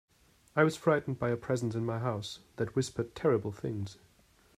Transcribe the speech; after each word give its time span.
I 0.55 0.63
was 0.63 0.75
frightened 0.75 1.19
by 1.19 1.29
a 1.29 1.37
presence 1.37 1.75
in 1.75 1.85
my 1.85 1.99
house 1.99 2.39
that 2.55 2.75
whispered 2.75 3.13
terrible 3.13 3.51
things. 3.51 3.99